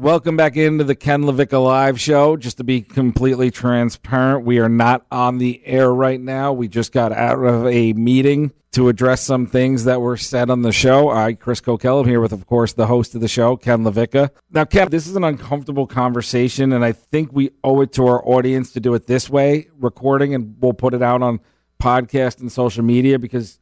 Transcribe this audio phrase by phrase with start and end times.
[0.00, 2.36] Welcome back into the Ken LaVicka Live Show.
[2.36, 6.52] Just to be completely transparent, we are not on the air right now.
[6.52, 10.62] We just got out of a meeting to address some things that were said on
[10.62, 11.10] the show.
[11.10, 14.30] I, Chris Kokell, am here with, of course, the host of the show, Ken LaVicka.
[14.52, 18.24] Now, Ken, this is an uncomfortable conversation, and I think we owe it to our
[18.24, 21.40] audience to do it this way, recording, and we'll put it out on
[21.82, 23.58] podcast and social media because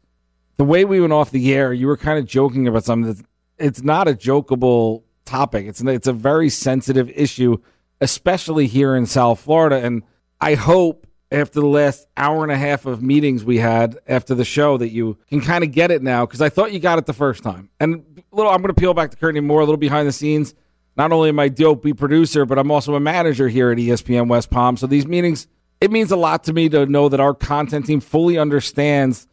[0.59, 3.23] the way we went off the air, you were kind of joking about something that's
[3.59, 5.67] it's not a jokeable topic.
[5.67, 7.59] It's it's a very sensitive issue,
[8.01, 9.77] especially here in South Florida.
[9.77, 10.03] And
[10.41, 14.45] I hope after the last hour and a half of meetings we had after the
[14.45, 17.07] show that you can kind of get it now because I thought you got it
[17.07, 17.69] the first time.
[17.81, 20.55] And little, I'm going to peel back the curtain more, a little behind the scenes.
[20.97, 24.51] Not only am I dopey producer, but I'm also a manager here at ESPN West
[24.51, 24.77] Palm.
[24.77, 25.47] So these meetings,
[25.81, 29.27] it means a lot to me to know that our content team fully understands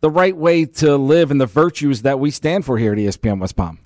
[0.00, 3.40] the right way to live and the virtues that we stand for here at ESPN
[3.40, 3.78] West Palm.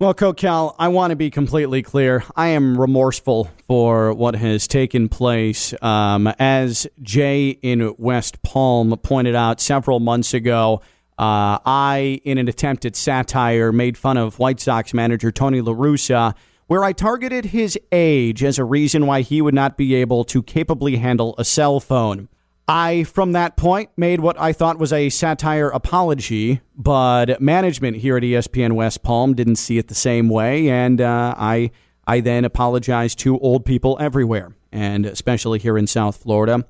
[0.00, 2.24] Well, Kokell, I want to be completely clear.
[2.34, 5.74] I am remorseful for what has taken place.
[5.82, 10.80] Um, as Jay in West Palm pointed out several months ago,
[11.18, 15.74] uh, I, in an attempt at satire, made fun of White Sox manager Tony La
[15.74, 16.34] Russa,
[16.66, 20.42] where I targeted his age as a reason why he would not be able to
[20.42, 22.30] capably handle a cell phone.
[22.70, 28.16] I, from that point, made what I thought was a satire apology, but management here
[28.16, 31.72] at ESPN West Palm didn't see it the same way, and uh, I,
[32.06, 36.64] I then apologized to old people everywhere, and especially here in South Florida.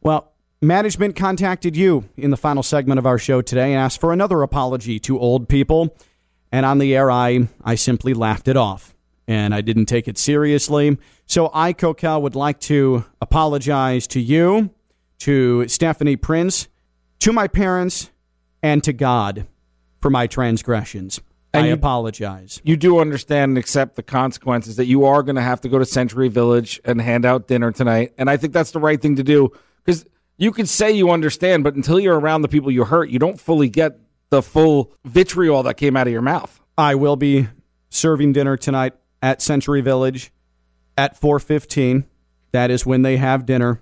[0.00, 4.12] Well, management contacted you in the final segment of our show today and asked for
[4.12, 5.96] another apology to old people,
[6.52, 8.94] and on the air, I, I simply laughed it off,
[9.26, 10.96] and I didn't take it seriously.
[11.26, 14.70] So I, Kokell, would like to apologize to you
[15.20, 16.68] to Stephanie Prince,
[17.20, 18.10] to my parents,
[18.62, 19.46] and to God
[20.00, 21.20] for my transgressions.
[21.52, 22.60] And I you- apologize.
[22.64, 25.78] You do understand and accept the consequences that you are going to have to go
[25.78, 28.12] to Century Village and hand out dinner tonight.
[28.18, 29.50] And I think that's the right thing to do
[29.84, 30.04] because
[30.36, 33.38] you could say you understand, but until you're around the people you hurt, you don't
[33.40, 33.98] fully get
[34.30, 36.60] the full vitriol that came out of your mouth.
[36.78, 37.48] I will be
[37.90, 40.32] serving dinner tonight at Century Village
[40.96, 42.04] at 4:15.
[42.52, 43.80] That is when they have dinner,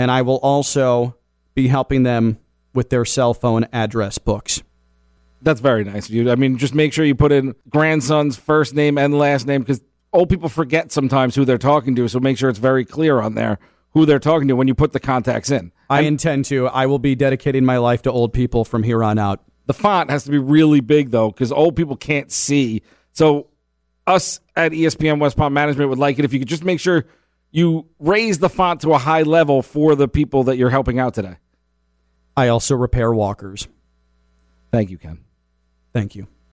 [0.00, 1.16] and I will also
[1.54, 2.38] be helping them
[2.72, 4.62] with their cell phone address books.
[5.42, 6.30] That's very nice of you.
[6.30, 9.82] I mean, just make sure you put in grandson's first name and last name because
[10.12, 12.08] old people forget sometimes who they're talking to.
[12.08, 13.58] So make sure it's very clear on there
[13.92, 15.72] who they're talking to when you put the contacts in.
[15.88, 16.68] I intend to.
[16.68, 19.42] I will be dedicating my life to old people from here on out.
[19.66, 22.82] The font has to be really big though, because old people can't see.
[23.12, 23.48] So
[24.06, 27.06] us at ESPN West Palm Management would like it if you could just make sure
[27.50, 31.14] you raise the font to a high level for the people that you're helping out
[31.14, 31.36] today.
[32.36, 33.68] I also repair walkers.
[34.72, 35.18] Thank you, Ken.
[35.92, 36.28] Thank you.